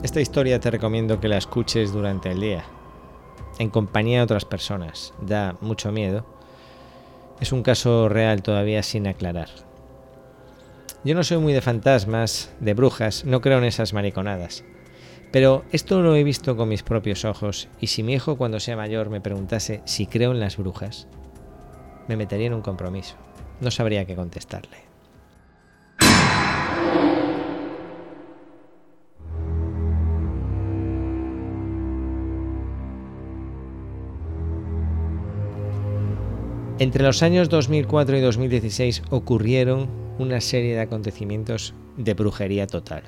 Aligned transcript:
Esta 0.00 0.20
historia 0.20 0.60
te 0.60 0.70
recomiendo 0.70 1.18
que 1.18 1.26
la 1.26 1.38
escuches 1.38 1.92
durante 1.92 2.30
el 2.30 2.40
día, 2.40 2.64
en 3.58 3.68
compañía 3.68 4.18
de 4.18 4.24
otras 4.24 4.44
personas. 4.44 5.12
Da 5.20 5.56
mucho 5.60 5.90
miedo. 5.90 6.24
Es 7.40 7.50
un 7.50 7.64
caso 7.64 8.08
real 8.08 8.40
todavía 8.42 8.84
sin 8.84 9.08
aclarar. 9.08 9.48
Yo 11.02 11.16
no 11.16 11.24
soy 11.24 11.38
muy 11.38 11.52
de 11.52 11.62
fantasmas, 11.62 12.52
de 12.60 12.74
brujas, 12.74 13.24
no 13.24 13.40
creo 13.40 13.58
en 13.58 13.64
esas 13.64 13.92
mariconadas. 13.92 14.64
Pero 15.32 15.64
esto 15.72 16.00
lo 16.00 16.14
he 16.14 16.22
visto 16.22 16.56
con 16.56 16.68
mis 16.68 16.84
propios 16.84 17.24
ojos 17.24 17.68
y 17.80 17.88
si 17.88 18.04
mi 18.04 18.12
hijo 18.12 18.38
cuando 18.38 18.60
sea 18.60 18.76
mayor 18.76 19.10
me 19.10 19.20
preguntase 19.20 19.82
si 19.84 20.06
creo 20.06 20.30
en 20.30 20.38
las 20.38 20.58
brujas, 20.58 21.08
me 22.06 22.16
metería 22.16 22.46
en 22.46 22.54
un 22.54 22.62
compromiso. 22.62 23.16
No 23.60 23.72
sabría 23.72 24.04
qué 24.04 24.14
contestarle. 24.14 24.87
Entre 36.80 37.02
los 37.02 37.24
años 37.24 37.48
2004 37.48 38.18
y 38.18 38.20
2016 38.20 39.02
ocurrieron 39.10 39.88
una 40.20 40.40
serie 40.40 40.76
de 40.76 40.80
acontecimientos 40.80 41.74
de 41.96 42.14
brujería 42.14 42.68
total. 42.68 43.02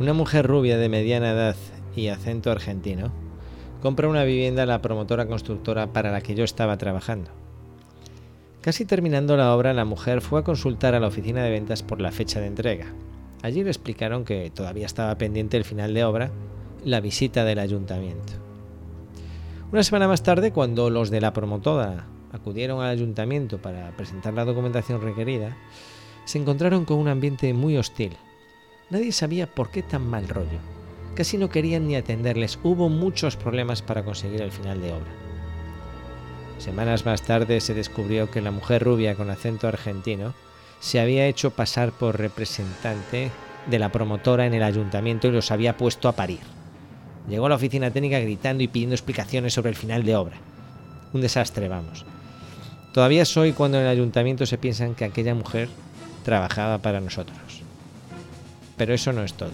Una 0.00 0.12
mujer 0.12 0.44
rubia 0.44 0.76
de 0.76 0.88
mediana 0.88 1.30
edad 1.30 1.56
y 1.94 2.08
acento 2.08 2.50
argentino 2.50 3.12
compra 3.80 4.08
una 4.08 4.24
vivienda 4.24 4.64
a 4.64 4.66
la 4.66 4.82
promotora 4.82 5.26
constructora 5.26 5.92
para 5.92 6.10
la 6.10 6.22
que 6.22 6.34
yo 6.34 6.42
estaba 6.42 6.78
trabajando. 6.78 7.30
Casi 8.60 8.84
terminando 8.84 9.36
la 9.36 9.54
obra, 9.54 9.72
la 9.72 9.84
mujer 9.84 10.20
fue 10.20 10.40
a 10.40 10.44
consultar 10.44 10.96
a 10.96 11.00
la 11.00 11.06
oficina 11.06 11.44
de 11.44 11.50
ventas 11.50 11.84
por 11.84 12.00
la 12.00 12.10
fecha 12.10 12.40
de 12.40 12.48
entrega. 12.48 12.86
Allí 13.42 13.62
le 13.62 13.70
explicaron 13.70 14.24
que 14.24 14.50
todavía 14.50 14.86
estaba 14.86 15.16
pendiente 15.16 15.56
el 15.56 15.64
final 15.64 15.94
de 15.94 16.04
obra, 16.04 16.32
la 16.84 17.00
visita 17.00 17.44
del 17.44 17.58
ayuntamiento. 17.58 18.32
Una 19.72 19.82
semana 19.82 20.08
más 20.08 20.22
tarde, 20.22 20.52
cuando 20.52 20.90
los 20.90 21.10
de 21.10 21.20
la 21.20 21.32
promotora 21.32 22.06
acudieron 22.32 22.82
al 22.82 22.90
ayuntamiento 22.90 23.58
para 23.58 23.96
presentar 23.96 24.34
la 24.34 24.44
documentación 24.44 25.00
requerida, 25.00 25.56
se 26.24 26.38
encontraron 26.38 26.84
con 26.84 26.98
un 26.98 27.08
ambiente 27.08 27.52
muy 27.54 27.76
hostil 27.76 28.16
Nadie 28.90 29.12
sabía 29.12 29.46
por 29.46 29.70
qué 29.70 29.84
tan 29.84 30.04
mal 30.04 30.28
rollo. 30.28 30.58
Casi 31.14 31.38
no 31.38 31.48
querían 31.48 31.86
ni 31.86 31.94
atenderles. 31.94 32.58
Hubo 32.64 32.88
muchos 32.88 33.36
problemas 33.36 33.82
para 33.82 34.04
conseguir 34.04 34.42
el 34.42 34.50
final 34.50 34.82
de 34.82 34.92
obra. 34.92 35.12
Semanas 36.58 37.06
más 37.06 37.22
tarde 37.22 37.60
se 37.60 37.72
descubrió 37.72 38.30
que 38.30 38.40
la 38.40 38.50
mujer 38.50 38.82
rubia 38.82 39.14
con 39.14 39.30
acento 39.30 39.68
argentino 39.68 40.34
se 40.80 40.98
había 40.98 41.26
hecho 41.26 41.52
pasar 41.52 41.92
por 41.92 42.18
representante 42.18 43.30
de 43.66 43.78
la 43.78 43.92
promotora 43.92 44.46
en 44.46 44.54
el 44.54 44.62
ayuntamiento 44.64 45.28
y 45.28 45.32
los 45.32 45.52
había 45.52 45.76
puesto 45.76 46.08
a 46.08 46.12
parir. 46.12 46.40
Llegó 47.28 47.46
a 47.46 47.48
la 47.50 47.54
oficina 47.54 47.90
técnica 47.90 48.18
gritando 48.18 48.62
y 48.62 48.68
pidiendo 48.68 48.94
explicaciones 48.94 49.52
sobre 49.52 49.70
el 49.70 49.76
final 49.76 50.04
de 50.04 50.16
obra. 50.16 50.36
Un 51.12 51.20
desastre, 51.20 51.68
vamos. 51.68 52.04
Todavía 52.92 53.24
soy 53.24 53.52
cuando 53.52 53.78
en 53.78 53.84
el 53.84 53.90
ayuntamiento 53.90 54.46
se 54.46 54.58
piensan 54.58 54.94
que 54.94 55.04
aquella 55.04 55.34
mujer 55.34 55.68
trabajaba 56.24 56.78
para 56.78 57.00
nosotros. 57.00 57.38
Pero 58.76 58.94
eso 58.94 59.12
no 59.12 59.22
es 59.22 59.34
todo. 59.34 59.52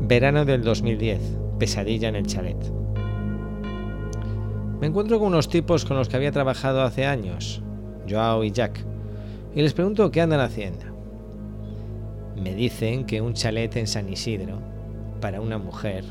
Verano 0.00 0.44
del 0.44 0.62
2010. 0.62 1.20
Pesadilla 1.58 2.08
en 2.08 2.16
el 2.16 2.26
chalet. 2.26 2.58
Me 4.80 4.88
encuentro 4.88 5.18
con 5.18 5.28
unos 5.28 5.48
tipos 5.48 5.84
con 5.86 5.96
los 5.96 6.08
que 6.08 6.16
había 6.16 6.30
trabajado 6.30 6.82
hace 6.82 7.06
años, 7.06 7.62
Joao 8.06 8.44
y 8.44 8.50
Jack, 8.50 8.84
y 9.54 9.62
les 9.62 9.72
pregunto 9.72 10.10
qué 10.10 10.20
andan 10.20 10.40
haciendo. 10.40 10.84
Me 12.36 12.54
dicen 12.54 13.04
que 13.04 13.20
un 13.20 13.34
chalet 13.34 13.76
en 13.76 13.86
San 13.86 14.08
Isidro, 14.08 14.58
para 15.20 15.40
una 15.40 15.58
mujer 15.58 16.04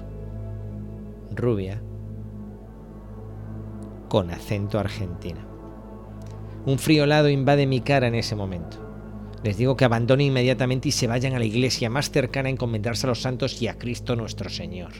rubia, 1.36 1.82
con 4.08 4.32
acento 4.32 4.80
argentino. 4.80 5.40
Un 6.66 6.80
frío 6.80 7.04
helado 7.04 7.30
invade 7.30 7.68
mi 7.68 7.82
cara 7.82 8.08
en 8.08 8.16
ese 8.16 8.36
momento. 8.36 8.78
Les 9.44 9.58
digo 9.58 9.76
que 9.76 9.84
abandonen 9.84 10.28
inmediatamente 10.28 10.88
y 10.88 10.92
se 10.94 11.08
vayan 11.08 11.34
a 11.34 11.40
la 11.40 11.46
iglesia 11.46 11.90
más 11.90 12.10
cercana 12.10 12.48
a 12.48 12.52
encomendarse 12.52 13.06
a 13.06 13.10
los 13.10 13.22
santos 13.22 13.62
y 13.62 13.68
a 13.68 13.78
Cristo 13.78 14.16
nuestro 14.16 14.50
Señor. 14.50 14.94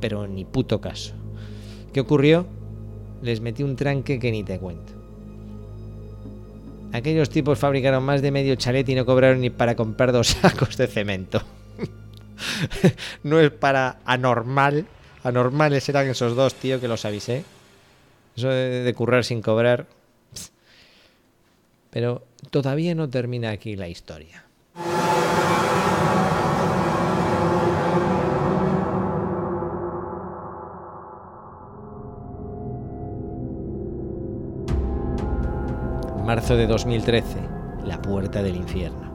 Pero 0.00 0.26
ni 0.26 0.46
puto 0.46 0.80
caso. 0.80 1.12
¿Qué 1.92 2.00
ocurrió? 2.00 2.46
Les 3.20 3.42
metí 3.42 3.62
un 3.62 3.76
tranque 3.76 4.18
que 4.18 4.32
ni 4.32 4.42
te 4.42 4.58
cuento. 4.58 4.91
Aquellos 6.92 7.30
tipos 7.30 7.58
fabricaron 7.58 8.04
más 8.04 8.20
de 8.20 8.30
medio 8.30 8.54
chalet 8.56 8.86
y 8.88 8.94
no 8.94 9.06
cobraron 9.06 9.40
ni 9.40 9.50
para 9.50 9.74
comprar 9.74 10.12
dos 10.12 10.28
sacos 10.42 10.76
de 10.76 10.86
cemento. 10.86 11.42
no 13.22 13.40
es 13.40 13.50
para 13.50 13.98
anormal. 14.04 14.86
Anormales 15.24 15.88
eran 15.88 16.08
esos 16.08 16.36
dos, 16.36 16.54
tío, 16.54 16.80
que 16.80 16.88
los 16.88 17.04
avisé. 17.04 17.44
Eso 18.36 18.48
de, 18.48 18.92
currar 18.94 19.24
sin 19.24 19.40
cobrar. 19.40 19.86
Pero 21.90 22.24
todavía 22.50 22.94
no 22.94 23.08
termina 23.08 23.50
aquí 23.50 23.76
la 23.76 23.88
historia. 23.88 24.44
Marzo 36.24 36.54
de 36.54 36.68
2013, 36.68 37.36
la 37.84 38.00
puerta 38.00 38.44
del 38.44 38.54
infierno. 38.54 39.12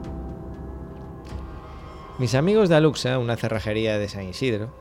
Mis 2.18 2.34
amigos 2.34 2.68
de 2.68 2.74
Aluxa, 2.74 3.18
una 3.18 3.38
cerrajería 3.38 3.96
de 3.96 4.10
San 4.10 4.28
Isidro, 4.28 4.74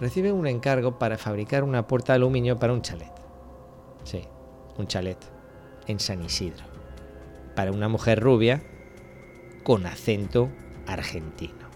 reciben 0.00 0.34
un 0.34 0.48
encargo 0.48 0.98
para 0.98 1.18
fabricar 1.18 1.62
una 1.62 1.86
puerta 1.86 2.12
de 2.12 2.16
aluminio 2.16 2.58
para 2.58 2.72
un 2.72 2.82
chalet. 2.82 3.12
Sí, 4.02 4.24
un 4.76 4.88
chalet 4.88 5.18
en 5.86 6.00
San 6.00 6.24
Isidro. 6.24 6.64
Para 7.54 7.70
una 7.70 7.88
mujer 7.88 8.18
rubia 8.18 8.60
con 9.62 9.86
acento 9.86 10.50
argentino. 10.84 11.68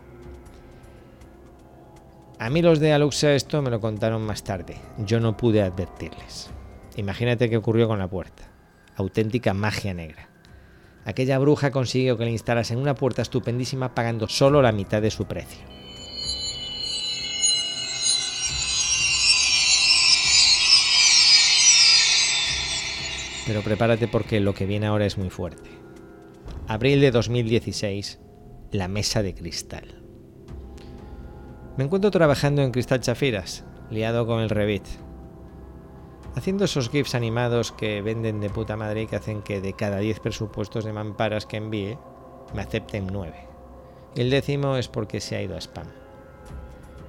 A 2.41 2.51
mí 2.51 2.61
los 2.61 2.81
de 2.81 2.93
Aluxa 2.93 3.35
esto 3.35 3.63
me 3.63 3.71
lo 3.71 3.81
contaron 3.81 4.27
más 4.27 4.43
tarde. 4.43 4.79
Yo 4.99 5.21
no 5.21 5.37
pude 5.37 5.63
advertirles. 5.63 6.51
Imagínate 6.97 7.49
qué 7.49 7.57
ocurrió 7.57 7.87
con 7.87 8.01
la 8.01 8.09
puerta. 8.09 8.52
Auténtica 8.97 9.55
magia 9.55 9.95
negra. 9.95 10.29
Aquella 11.05 11.39
bruja 11.39 11.71
consiguió 11.71 12.17
que 12.17 12.25
le 12.25 12.31
instalasen 12.31 12.79
una 12.79 12.95
puerta 12.95 13.23
estupendísima 13.23 13.95
pagando 13.95 14.29
solo 14.29 14.63
la 14.63 14.73
mitad 14.73 15.03
de 15.03 15.11
su 15.11 15.27
precio. 15.27 15.61
Pero 23.47 23.63
prepárate 23.63 24.07
porque 24.07 24.41
lo 24.41 24.55
que 24.55 24.67
viene 24.67 24.87
ahora 24.87 25.07
es 25.07 25.19
muy 25.19 25.31
fuerte. 25.31 25.71
Abril 26.69 27.01
de 27.01 27.11
2016, 27.11 28.21
la 28.71 28.87
mesa 28.87 29.23
de 29.23 29.35
cristal. 29.35 30.03
Me 31.77 31.85
encuentro 31.85 32.11
trabajando 32.11 32.63
en 32.63 32.71
Cristal 32.71 33.01
Chafiras, 33.01 33.65
liado 33.91 34.27
con 34.27 34.41
el 34.41 34.51
Revit. 34.51 34.85
Haciendo 36.35 36.65
esos 36.65 36.89
GIFs 36.89 37.15
animados 37.15 37.73
que 37.73 38.01
venden 38.01 38.41
de 38.41 38.49
puta 38.49 38.77
madre 38.77 39.03
y 39.03 39.07
que 39.07 39.17
hacen 39.17 39.43
que 39.43 39.61
de 39.61 39.75
cada 39.75 39.99
10 39.99 40.21
presupuestos 40.21 40.85
de 40.85 40.93
mamparas 40.93 41.45
que 41.45 41.59
envíe, 41.59 41.99
me 42.55 42.63
acepten 42.63 43.09
9. 43.13 43.35
Y 44.15 44.21
el 44.23 44.31
décimo 44.31 44.77
es 44.77 44.89
porque 44.89 45.21
se 45.21 45.37
ha 45.37 45.43
ido 45.43 45.57
a 45.57 45.61
spam. 45.61 45.87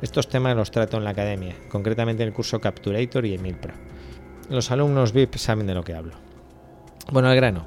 Estos 0.01 0.27
temas 0.27 0.57
los 0.57 0.71
trato 0.71 0.97
en 0.97 1.05
la 1.05 1.11
academia, 1.11 1.55
concretamente 1.69 2.23
en 2.23 2.29
el 2.29 2.35
curso 2.35 2.59
Capturator 2.59 3.25
y 3.25 3.35
Emil 3.35 3.55
Pro. 3.55 3.73
Los 4.49 4.71
alumnos 4.71 5.13
VIP 5.13 5.35
saben 5.35 5.67
de 5.67 5.73
lo 5.73 5.83
que 5.83 5.93
hablo. 5.93 6.15
Bueno, 7.11 7.29
al 7.29 7.35
grano. 7.37 7.65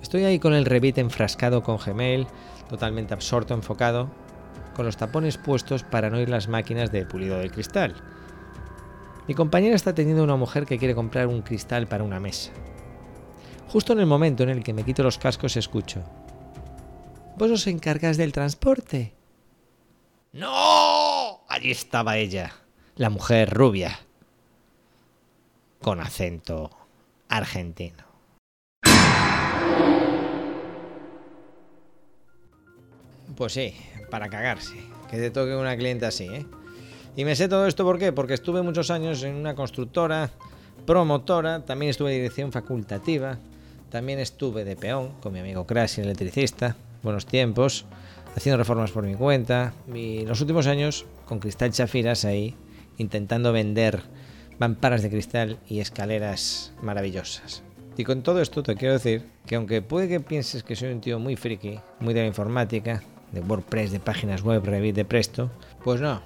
Estoy 0.00 0.24
ahí 0.24 0.38
con 0.38 0.54
el 0.54 0.64
Revit 0.64 0.96
enfrascado 0.96 1.62
con 1.62 1.76
Gmail, 1.76 2.26
totalmente 2.70 3.12
absorto, 3.12 3.52
enfocado, 3.52 4.10
con 4.74 4.86
los 4.86 4.96
tapones 4.96 5.36
puestos 5.36 5.82
para 5.82 6.08
no 6.08 6.20
ir 6.20 6.30
las 6.30 6.48
máquinas 6.48 6.90
de 6.90 7.04
pulido 7.04 7.38
del 7.38 7.52
cristal. 7.52 7.94
Mi 9.26 9.34
compañera 9.34 9.74
está 9.74 9.94
teniendo 9.94 10.22
una 10.22 10.36
mujer 10.36 10.66
que 10.66 10.78
quiere 10.78 10.94
comprar 10.94 11.28
un 11.28 11.40
cristal 11.40 11.86
para 11.86 12.04
una 12.04 12.20
mesa. 12.20 12.52
Justo 13.68 13.94
en 13.94 14.00
el 14.00 14.06
momento 14.06 14.42
en 14.42 14.50
el 14.50 14.62
que 14.62 14.74
me 14.74 14.84
quito 14.84 15.02
los 15.02 15.18
cascos 15.18 15.56
escucho. 15.56 16.02
¿Vos 17.36 17.50
os 17.50 17.66
encargas 17.66 18.16
del 18.18 18.32
transporte? 18.32 19.14
¡No! 20.32 21.44
Allí 21.48 21.70
estaba 21.70 22.18
ella, 22.18 22.52
la 22.96 23.08
mujer 23.08 23.50
rubia, 23.50 23.98
con 25.80 26.00
acento 26.00 26.70
argentino. 27.28 28.04
Pues 33.36 33.52
sí, 33.52 33.74
para 34.10 34.28
cagarse. 34.28 34.76
Que 35.10 35.16
te 35.16 35.30
toque 35.30 35.56
una 35.56 35.76
clienta 35.76 36.08
así, 36.08 36.26
¿eh? 36.26 36.46
Y 37.16 37.24
me 37.24 37.36
sé 37.36 37.48
todo 37.48 37.66
esto 37.66 37.84
¿por? 37.84 38.12
Porque 38.12 38.34
estuve 38.34 38.62
muchos 38.62 38.90
años 38.90 39.22
en 39.22 39.36
una 39.36 39.54
constructora, 39.54 40.30
promotora, 40.84 41.64
también 41.64 41.90
estuve 41.90 42.10
en 42.10 42.18
dirección 42.18 42.52
facultativa, 42.52 43.38
también 43.88 44.18
estuve 44.18 44.64
de 44.64 44.74
peón 44.74 45.12
con 45.20 45.32
mi 45.32 45.38
amigo 45.38 45.66
Crash, 45.66 46.00
electricista, 46.00 46.76
buenos 47.02 47.26
tiempos, 47.26 47.86
haciendo 48.36 48.58
reformas 48.58 48.90
por 48.90 49.04
mi 49.04 49.14
cuenta 49.14 49.74
y 49.94 50.26
los 50.26 50.40
últimos 50.40 50.66
años 50.66 51.06
con 51.26 51.38
Cristal 51.38 51.70
Chafiras 51.70 52.24
ahí 52.24 52.56
intentando 52.98 53.52
vender 53.52 54.02
mamparas 54.58 55.02
de 55.02 55.10
cristal 55.10 55.58
y 55.68 55.80
escaleras 55.80 56.72
maravillosas. 56.82 57.62
Y 57.96 58.04
con 58.04 58.22
todo 58.22 58.40
esto 58.40 58.62
te 58.62 58.74
quiero 58.74 58.94
decir 58.94 59.28
que 59.46 59.54
aunque 59.54 59.82
puede 59.82 60.08
que 60.08 60.20
pienses 60.20 60.64
que 60.64 60.74
soy 60.74 60.92
un 60.92 61.00
tío 61.00 61.18
muy 61.18 61.36
friki, 61.36 61.78
muy 62.00 62.14
de 62.14 62.22
la 62.22 62.26
informática, 62.26 63.02
de 63.32 63.40
WordPress, 63.40 63.92
de 63.92 64.00
páginas 64.00 64.42
web, 64.42 64.62
de 64.62 65.04
Presto, 65.04 65.50
pues 65.82 66.00
no, 66.00 66.22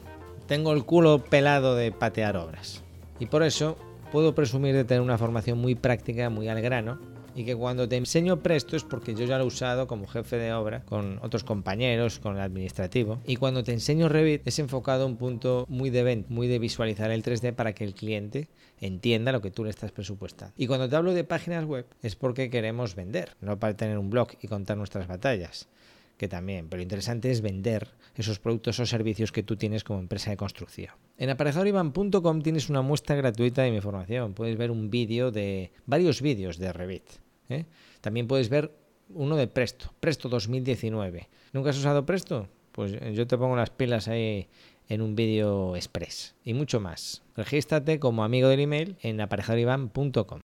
tengo 0.49 0.73
el 0.73 0.85
culo 0.85 1.23
pelado 1.23 1.77
de 1.77 1.93
patear 1.93 2.37
obras. 2.37 2.83
Y 3.21 3.27
por 3.27 3.43
eso 3.43 3.77
puedo 4.11 4.35
presumir 4.35 4.75
de 4.75 4.85
tener 4.85 5.03
una 5.03 5.19
formación 5.19 5.59
muy 5.59 5.75
práctica, 5.75 6.31
muy 6.31 6.49
al 6.49 6.63
grano, 6.63 6.99
y 7.35 7.45
que 7.45 7.55
cuando 7.55 7.87
te 7.87 7.97
enseño 7.97 8.43
Presto 8.43 8.75
es 8.75 8.83
porque 8.83 9.15
yo 9.15 9.27
ya 9.27 9.37
lo 9.37 9.45
he 9.45 9.47
usado 9.47 9.87
como 9.87 10.07
jefe 10.07 10.37
de 10.37 10.53
obra 10.55 10.81
con 10.87 11.21
otros 11.23 11.45
compañeros, 11.45 12.19
con 12.19 12.35
el 12.35 12.41
administrativo. 12.41 13.21
Y 13.27 13.37
cuando 13.37 13.63
te 13.63 13.73
enseño 13.73 14.09
Revit 14.09 14.41
es 14.47 14.59
enfocado 14.59 15.05
a 15.05 15.07
un 15.07 15.19
punto 15.19 15.67
muy 15.69 15.91
de 15.91 16.03
venta, 16.03 16.33
muy 16.33 16.49
de 16.49 16.59
visualizar 16.59 17.11
el 17.11 17.23
3D 17.23 17.53
para 17.53 17.75
que 17.75 17.85
el 17.85 17.95
cliente 17.95 18.49
entienda 18.81 19.33
lo 19.33 19.43
que 19.43 19.51
tú 19.51 19.65
le 19.65 19.71
estás 19.71 19.93
presupuestando. 19.93 20.55
Y 20.57 20.67
cuando 20.67 20.89
te 20.89 20.97
hablo 20.97 21.13
de 21.13 21.25
páginas 21.25 21.67
web 21.67 21.87
es 22.03 22.17
porque 22.17 22.49
queremos 22.49 22.97
vender, 22.97 23.37
no 23.43 23.59
para 23.59 23.77
tener 23.77 23.99
un 23.99 24.09
blog 24.09 24.31
y 24.41 24.49
contar 24.49 24.79
nuestras 24.79 25.07
batallas 25.07 25.69
que 26.19 26.29
también, 26.29 26.69
pero 26.69 26.79
lo 26.79 26.83
interesante 26.83 27.31
es 27.31 27.41
vender 27.41 27.89
esos 28.15 28.39
productos 28.41 28.79
o 28.81 28.87
servicios 28.87 29.33
que 29.33 29.43
tú 29.43 29.57
tienes 29.57 29.85
como 29.85 30.01
empresa 30.01 30.31
de 30.31 30.37
construcción. 30.37 30.93
En 31.17 31.31
aparejadorivan.com 31.31 32.43
tienes 32.43 32.69
una 32.69 32.83
muestra 32.83 33.17
gratuita 33.17 33.63
de 33.63 33.71
mi 33.71 33.81
formación. 33.81 34.35
Puedes 34.35 34.59
ver 34.59 34.71
un 34.71 34.91
vídeo 34.91 35.31
de 35.31 35.73
varios 35.87 36.21
vídeos 36.21 36.59
de 36.59 36.73
Revit. 36.73 37.05
¿eh? 37.49 37.65
También 38.01 38.27
puedes 38.27 38.51
ver 38.51 38.73
uno 39.11 39.37
de 39.37 39.47
Presto, 39.47 39.95
Presto 40.01 40.29
2019. 40.29 41.29
¿Nunca 41.53 41.71
has 41.71 41.79
usado 41.79 42.05
Presto? 42.05 42.49
Pues 42.73 42.93
yo 43.15 43.27
te 43.27 43.39
pongo 43.39 43.57
las 43.57 43.71
pilas 43.71 44.09
ahí 44.09 44.49
en 44.89 45.01
un 45.01 45.15
vídeo 45.15 45.77
express 45.77 46.35
y 46.45 46.55
mucho 46.55 46.81
más. 46.81 47.23
Regístrate 47.37 48.01
como 48.01 48.25
amigo 48.25 48.49
del 48.49 48.61
email 48.61 48.97
en 49.03 49.21
aparejadorivan.com. 49.21 50.41